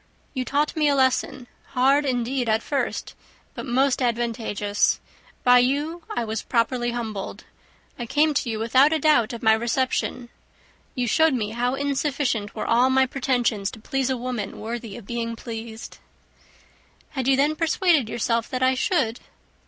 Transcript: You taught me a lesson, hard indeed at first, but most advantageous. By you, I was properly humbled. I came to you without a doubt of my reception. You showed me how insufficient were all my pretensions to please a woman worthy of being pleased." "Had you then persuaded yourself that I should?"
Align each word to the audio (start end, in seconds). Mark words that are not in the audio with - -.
You 0.33 0.45
taught 0.45 0.75
me 0.75 0.87
a 0.87 0.95
lesson, 0.95 1.45
hard 1.73 2.07
indeed 2.07 2.49
at 2.49 2.63
first, 2.63 3.13
but 3.53 3.67
most 3.67 4.01
advantageous. 4.01 4.99
By 5.43 5.59
you, 5.59 6.01
I 6.09 6.25
was 6.25 6.41
properly 6.41 6.89
humbled. 6.89 7.43
I 7.99 8.07
came 8.07 8.33
to 8.33 8.49
you 8.49 8.57
without 8.57 8.91
a 8.91 8.97
doubt 8.97 9.31
of 9.31 9.43
my 9.43 9.53
reception. 9.53 10.29
You 10.95 11.05
showed 11.05 11.35
me 11.35 11.51
how 11.51 11.75
insufficient 11.75 12.55
were 12.55 12.65
all 12.65 12.89
my 12.89 13.05
pretensions 13.05 13.69
to 13.69 13.79
please 13.79 14.09
a 14.09 14.17
woman 14.17 14.59
worthy 14.59 14.97
of 14.97 15.05
being 15.05 15.35
pleased." 15.35 15.99
"Had 17.11 17.27
you 17.27 17.35
then 17.37 17.55
persuaded 17.55 18.09
yourself 18.09 18.49
that 18.49 18.63
I 18.63 18.73
should?" 18.73 19.19